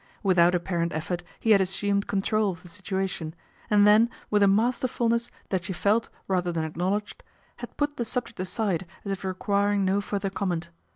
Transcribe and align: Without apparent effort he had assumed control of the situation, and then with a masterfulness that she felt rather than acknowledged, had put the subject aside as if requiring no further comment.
Without 0.23 0.55
apparent 0.55 0.93
effort 0.93 1.21
he 1.39 1.51
had 1.51 1.61
assumed 1.61 2.07
control 2.07 2.49
of 2.49 2.63
the 2.63 2.67
situation, 2.69 3.35
and 3.69 3.85
then 3.85 4.09
with 4.31 4.41
a 4.41 4.47
masterfulness 4.47 5.29
that 5.49 5.63
she 5.65 5.73
felt 5.73 6.09
rather 6.27 6.51
than 6.51 6.63
acknowledged, 6.63 7.21
had 7.57 7.77
put 7.77 7.97
the 7.97 8.03
subject 8.03 8.39
aside 8.39 8.87
as 9.05 9.11
if 9.11 9.23
requiring 9.23 9.85
no 9.85 10.01
further 10.01 10.31
comment. 10.31 10.71